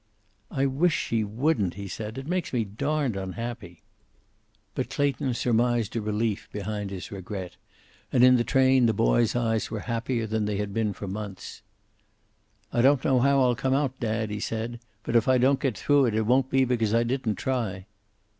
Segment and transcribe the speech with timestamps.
[0.49, 2.17] "I wish she wouldn't," he said.
[2.17, 3.83] "It makes me darned unhappy."
[4.73, 7.55] But Clayton surmised a relief behind his regret,
[8.11, 11.61] and in the train the boy's eyes were happier than they had been for months.
[12.73, 14.79] "I don't know how I'll come out, dad," he said.
[15.03, 17.85] "But if I don't get through it won't be because I didn't try."